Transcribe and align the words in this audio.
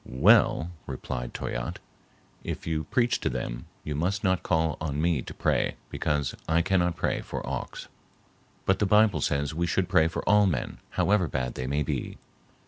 "Well," 0.03 0.71
replied 0.87 1.31
Toyatte, 1.31 1.77
"if 2.43 2.65
you 2.65 2.85
preach 2.85 3.19
to 3.19 3.29
them, 3.29 3.67
you 3.83 3.93
must 3.93 4.23
not 4.23 4.41
call 4.41 4.75
on 4.81 4.99
me 4.99 5.21
to 5.21 5.31
pray, 5.31 5.75
because 5.91 6.33
I 6.47 6.63
cannot 6.63 6.95
pray 6.95 7.21
for 7.21 7.45
Auks." 7.47 7.87
"But 8.65 8.79
the 8.79 8.87
Bible 8.87 9.21
says 9.21 9.53
we 9.53 9.67
should 9.67 9.87
pray 9.89 10.07
for 10.07 10.27
all 10.27 10.47
men, 10.47 10.79
however 10.97 11.27
bad 11.27 11.53
they 11.53 11.67
may 11.67 11.83
be." 11.83 12.17